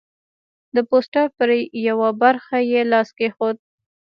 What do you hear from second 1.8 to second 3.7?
یوه برخه یې لاس کېښود.